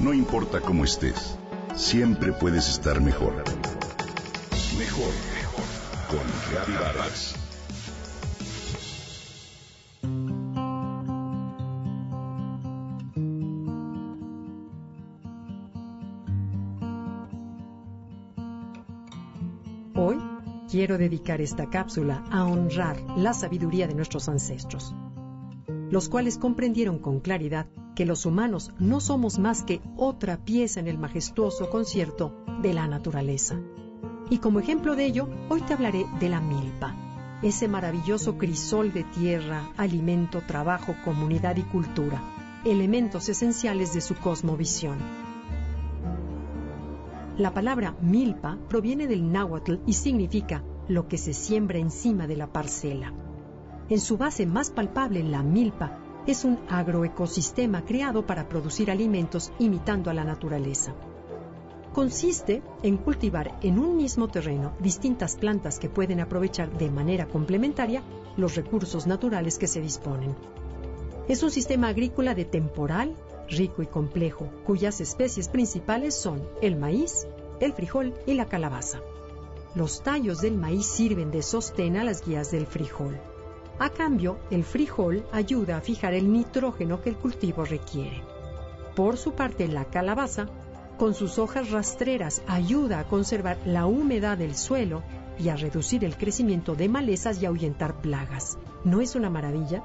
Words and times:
No 0.00 0.14
importa 0.14 0.62
cómo 0.62 0.84
estés, 0.84 1.36
siempre 1.76 2.32
puedes 2.32 2.70
estar 2.70 3.02
mejor. 3.02 3.34
Mejor, 4.78 5.12
mejor. 5.34 5.64
Con 6.08 6.20
Reavivadas. 6.50 7.34
Hoy 19.94 20.16
quiero 20.70 20.96
dedicar 20.96 21.42
esta 21.42 21.68
cápsula 21.68 22.24
a 22.30 22.46
honrar 22.46 22.96
la 23.18 23.34
sabiduría 23.34 23.86
de 23.86 23.94
nuestros 23.94 24.30
ancestros, 24.30 24.94
los 25.90 26.08
cuales 26.08 26.38
comprendieron 26.38 26.98
con 26.98 27.20
claridad 27.20 27.66
que 28.00 28.06
los 28.06 28.24
humanos 28.24 28.72
no 28.78 28.98
somos 28.98 29.38
más 29.38 29.62
que 29.62 29.82
otra 29.94 30.38
pieza 30.38 30.80
en 30.80 30.88
el 30.88 30.96
majestuoso 30.96 31.68
concierto 31.68 32.34
de 32.62 32.72
la 32.72 32.86
naturaleza. 32.86 33.60
Y 34.30 34.38
como 34.38 34.58
ejemplo 34.58 34.96
de 34.96 35.04
ello, 35.04 35.28
hoy 35.50 35.60
te 35.60 35.74
hablaré 35.74 36.06
de 36.18 36.30
la 36.30 36.40
milpa, 36.40 36.96
ese 37.42 37.68
maravilloso 37.68 38.38
crisol 38.38 38.94
de 38.94 39.04
tierra, 39.04 39.68
alimento, 39.76 40.40
trabajo, 40.46 40.94
comunidad 41.04 41.58
y 41.58 41.62
cultura, 41.62 42.22
elementos 42.64 43.28
esenciales 43.28 43.92
de 43.92 44.00
su 44.00 44.14
cosmovisión. 44.14 44.96
La 47.36 47.52
palabra 47.52 47.98
milpa 48.00 48.56
proviene 48.70 49.08
del 49.08 49.30
náhuatl 49.30 49.74
y 49.84 49.92
significa 49.92 50.64
lo 50.88 51.06
que 51.06 51.18
se 51.18 51.34
siembra 51.34 51.76
encima 51.76 52.26
de 52.26 52.38
la 52.38 52.50
parcela. 52.50 53.12
En 53.90 54.00
su 54.00 54.16
base 54.16 54.46
más 54.46 54.70
palpable, 54.70 55.22
la 55.22 55.42
milpa 55.42 55.98
es 56.26 56.44
un 56.44 56.58
agroecosistema 56.68 57.84
creado 57.84 58.26
para 58.26 58.48
producir 58.48 58.90
alimentos 58.90 59.52
imitando 59.58 60.10
a 60.10 60.14
la 60.14 60.24
naturaleza. 60.24 60.94
Consiste 61.92 62.62
en 62.82 62.98
cultivar 62.98 63.58
en 63.62 63.78
un 63.78 63.96
mismo 63.96 64.28
terreno 64.28 64.72
distintas 64.78 65.36
plantas 65.36 65.78
que 65.78 65.88
pueden 65.88 66.20
aprovechar 66.20 66.70
de 66.78 66.90
manera 66.90 67.26
complementaria 67.26 68.02
los 68.36 68.54
recursos 68.54 69.06
naturales 69.06 69.58
que 69.58 69.66
se 69.66 69.80
disponen. 69.80 70.36
Es 71.26 71.42
un 71.42 71.50
sistema 71.50 71.88
agrícola 71.88 72.34
de 72.34 72.44
temporal, 72.44 73.16
rico 73.48 73.82
y 73.82 73.86
complejo, 73.86 74.48
cuyas 74.64 75.00
especies 75.00 75.48
principales 75.48 76.14
son 76.14 76.42
el 76.62 76.76
maíz, 76.76 77.26
el 77.58 77.72
frijol 77.72 78.14
y 78.26 78.34
la 78.34 78.46
calabaza. 78.46 79.00
Los 79.74 80.02
tallos 80.02 80.40
del 80.40 80.56
maíz 80.56 80.86
sirven 80.86 81.30
de 81.30 81.42
sostén 81.42 81.96
a 81.96 82.04
las 82.04 82.24
guías 82.24 82.50
del 82.50 82.66
frijol. 82.66 83.20
A 83.80 83.88
cambio, 83.88 84.40
el 84.50 84.62
frijol 84.62 85.24
ayuda 85.32 85.78
a 85.78 85.80
fijar 85.80 86.12
el 86.12 86.30
nitrógeno 86.30 87.00
que 87.00 87.08
el 87.08 87.16
cultivo 87.16 87.64
requiere. 87.64 88.22
Por 88.94 89.16
su 89.16 89.32
parte, 89.32 89.68
la 89.68 89.86
calabaza, 89.86 90.48
con 90.98 91.14
sus 91.14 91.38
hojas 91.38 91.70
rastreras, 91.70 92.42
ayuda 92.46 92.98
a 92.98 93.08
conservar 93.08 93.56
la 93.64 93.86
humedad 93.86 94.36
del 94.36 94.54
suelo 94.54 95.02
y 95.38 95.48
a 95.48 95.56
reducir 95.56 96.04
el 96.04 96.18
crecimiento 96.18 96.74
de 96.74 96.90
malezas 96.90 97.40
y 97.40 97.46
ahuyentar 97.46 98.02
plagas. 98.02 98.58
¿No 98.84 99.00
es 99.00 99.14
una 99.14 99.30
maravilla? 99.30 99.82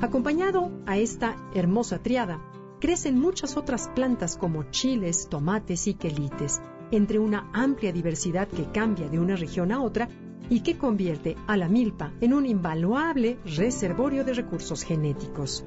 Acompañado 0.00 0.70
a 0.86 0.98
esta 0.98 1.34
hermosa 1.56 1.98
triada, 2.04 2.40
crecen 2.78 3.18
muchas 3.18 3.56
otras 3.56 3.88
plantas 3.96 4.36
como 4.36 4.70
chiles, 4.70 5.28
tomates 5.28 5.88
y 5.88 5.94
quelites, 5.94 6.62
entre 6.92 7.18
una 7.18 7.50
amplia 7.52 7.92
diversidad 7.92 8.46
que 8.46 8.70
cambia 8.70 9.08
de 9.08 9.18
una 9.18 9.34
región 9.34 9.72
a 9.72 9.82
otra 9.82 10.08
y 10.52 10.60
que 10.60 10.76
convierte 10.76 11.34
a 11.46 11.56
la 11.56 11.66
milpa 11.66 12.12
en 12.20 12.34
un 12.34 12.44
invaluable 12.44 13.38
reservorio 13.56 14.22
de 14.22 14.34
recursos 14.34 14.82
genéticos. 14.82 15.64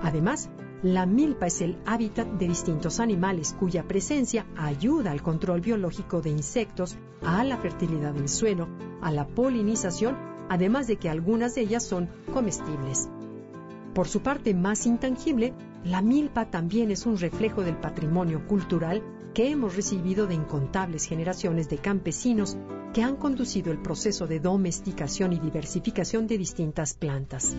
Además, 0.00 0.48
la 0.84 1.06
milpa 1.06 1.48
es 1.48 1.60
el 1.60 1.76
hábitat 1.86 2.28
de 2.28 2.46
distintos 2.46 3.00
animales 3.00 3.56
cuya 3.58 3.82
presencia 3.88 4.46
ayuda 4.56 5.10
al 5.10 5.22
control 5.22 5.60
biológico 5.60 6.22
de 6.22 6.30
insectos, 6.30 6.96
a 7.22 7.42
la 7.42 7.56
fertilidad 7.56 8.14
del 8.14 8.28
suelo, 8.28 8.68
a 9.02 9.10
la 9.10 9.26
polinización, 9.26 10.16
además 10.48 10.86
de 10.86 10.98
que 10.98 11.08
algunas 11.10 11.56
de 11.56 11.62
ellas 11.62 11.84
son 11.84 12.08
comestibles. 12.32 13.08
Por 13.92 14.06
su 14.06 14.20
parte 14.20 14.54
más 14.54 14.86
intangible, 14.86 15.52
la 15.84 16.02
milpa 16.02 16.50
también 16.50 16.90
es 16.90 17.06
un 17.06 17.18
reflejo 17.18 17.62
del 17.62 17.76
patrimonio 17.76 18.46
cultural 18.46 19.02
que 19.34 19.50
hemos 19.50 19.76
recibido 19.76 20.26
de 20.26 20.34
incontables 20.34 21.04
generaciones 21.04 21.68
de 21.68 21.78
campesinos 21.78 22.56
que 22.94 23.02
han 23.02 23.16
conducido 23.16 23.70
el 23.70 23.78
proceso 23.78 24.26
de 24.26 24.40
domesticación 24.40 25.34
y 25.34 25.38
diversificación 25.38 26.26
de 26.26 26.38
distintas 26.38 26.94
plantas, 26.94 27.54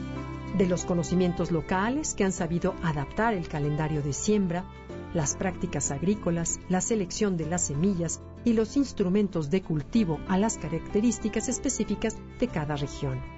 de 0.58 0.66
los 0.66 0.86
conocimientos 0.86 1.52
locales 1.52 2.16
que 2.16 2.24
han 2.24 2.32
sabido 2.32 2.74
adaptar 2.82 3.36
el 3.36 3.48
calendario 3.48 4.02
de 4.02 4.14
siembra, 4.14 4.66
las 5.14 5.36
prácticas 5.36 5.92
agrícolas, 5.92 6.60
la 6.70 6.82
selección 6.82 7.38
de 7.38 7.46
las 7.46 7.68
semillas 7.68 8.22
y 8.44 8.54
los 8.54 8.76
instrumentos 8.76 9.52
de 9.52 9.62
cultivo 9.62 10.20
a 10.28 10.40
las 10.40 10.58
características 10.58 11.48
específicas 11.48 12.18
de 12.40 12.48
cada 12.48 12.76
región. 12.76 13.37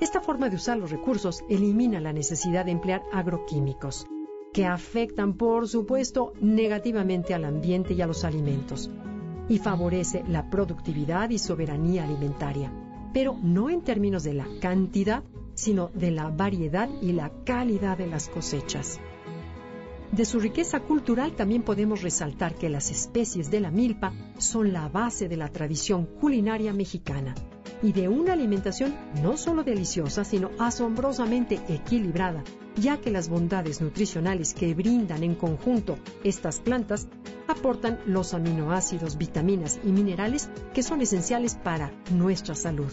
Esta 0.00 0.22
forma 0.22 0.48
de 0.48 0.56
usar 0.56 0.78
los 0.78 0.90
recursos 0.90 1.44
elimina 1.50 2.00
la 2.00 2.14
necesidad 2.14 2.64
de 2.64 2.70
emplear 2.70 3.02
agroquímicos, 3.12 4.06
que 4.50 4.64
afectan, 4.64 5.34
por 5.34 5.68
supuesto, 5.68 6.32
negativamente 6.40 7.34
al 7.34 7.44
ambiente 7.44 7.92
y 7.92 8.00
a 8.00 8.06
los 8.06 8.24
alimentos, 8.24 8.90
y 9.50 9.58
favorece 9.58 10.24
la 10.26 10.48
productividad 10.48 11.28
y 11.28 11.38
soberanía 11.38 12.04
alimentaria, 12.04 12.72
pero 13.12 13.36
no 13.42 13.68
en 13.68 13.82
términos 13.82 14.24
de 14.24 14.32
la 14.32 14.46
cantidad, 14.62 15.22
sino 15.52 15.90
de 15.92 16.12
la 16.12 16.30
variedad 16.30 16.88
y 17.02 17.12
la 17.12 17.30
calidad 17.44 17.98
de 17.98 18.06
las 18.06 18.30
cosechas. 18.30 18.98
De 20.12 20.24
su 20.24 20.40
riqueza 20.40 20.80
cultural 20.80 21.32
también 21.32 21.62
podemos 21.62 22.00
resaltar 22.00 22.54
que 22.54 22.70
las 22.70 22.90
especies 22.90 23.50
de 23.50 23.60
la 23.60 23.70
milpa 23.70 24.14
son 24.38 24.72
la 24.72 24.88
base 24.88 25.28
de 25.28 25.36
la 25.36 25.48
tradición 25.48 26.06
culinaria 26.06 26.72
mexicana 26.72 27.34
y 27.82 27.92
de 27.92 28.08
una 28.08 28.32
alimentación 28.32 28.94
no 29.22 29.36
solo 29.36 29.64
deliciosa, 29.64 30.24
sino 30.24 30.50
asombrosamente 30.58 31.60
equilibrada, 31.68 32.42
ya 32.76 33.00
que 33.00 33.10
las 33.10 33.28
bondades 33.28 33.80
nutricionales 33.80 34.54
que 34.54 34.74
brindan 34.74 35.22
en 35.22 35.34
conjunto 35.34 35.98
estas 36.24 36.60
plantas 36.60 37.08
aportan 37.48 37.98
los 38.06 38.34
aminoácidos, 38.34 39.18
vitaminas 39.18 39.80
y 39.84 39.92
minerales 39.92 40.48
que 40.74 40.82
son 40.82 41.00
esenciales 41.00 41.54
para 41.54 41.90
nuestra 42.12 42.54
salud. 42.54 42.92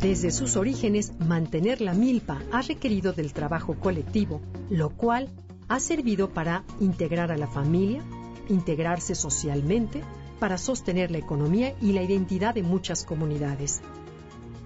Desde 0.00 0.30
sus 0.30 0.56
orígenes, 0.56 1.12
mantener 1.18 1.82
la 1.82 1.92
milpa 1.92 2.40
ha 2.52 2.62
requerido 2.62 3.12
del 3.12 3.34
trabajo 3.34 3.74
colectivo, 3.74 4.40
lo 4.70 4.90
cual 4.90 5.28
ha 5.68 5.78
servido 5.78 6.30
para 6.30 6.64
integrar 6.80 7.30
a 7.30 7.36
la 7.36 7.46
familia, 7.46 8.02
integrarse 8.48 9.14
socialmente, 9.14 10.02
para 10.40 10.58
sostener 10.58 11.12
la 11.12 11.18
economía 11.18 11.74
y 11.80 11.92
la 11.92 12.02
identidad 12.02 12.54
de 12.54 12.64
muchas 12.64 13.04
comunidades. 13.04 13.80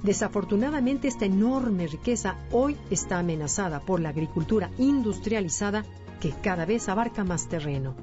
Desafortunadamente, 0.02 1.08
esta 1.08 1.24
enorme 1.24 1.86
riqueza 1.86 2.36
hoy 2.52 2.76
está 2.90 3.18
amenazada 3.18 3.80
por 3.80 4.00
la 4.00 4.10
agricultura 4.10 4.70
industrializada 4.78 5.84
que 6.20 6.30
cada 6.30 6.64
vez 6.64 6.88
abarca 6.88 7.24
más 7.24 7.48
terreno. 7.48 7.94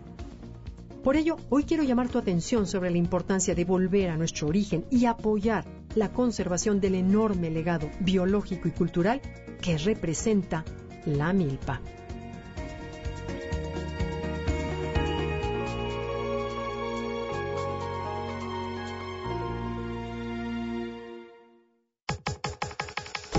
Por 1.04 1.16
ello, 1.16 1.38
hoy 1.50 1.64
quiero 1.64 1.82
llamar 1.82 2.10
tu 2.10 2.20
atención 2.20 2.68
sobre 2.68 2.92
la 2.92 2.98
importancia 2.98 3.56
de 3.56 3.66
volver 3.66 4.10
a 4.10 4.18
nuestro 4.18 4.48
origen 4.48 4.86
y 4.92 5.06
apoyar 5.06 5.66
la 5.96 6.12
conservación 6.12 6.80
del 6.80 6.96
enorme 6.96 7.50
legado 7.50 7.90
biológico 8.00 8.68
y 8.68 8.72
cultural 8.72 9.22
que 9.62 9.78
representa 9.78 10.64
la 11.06 11.34
milpa. 11.34 11.82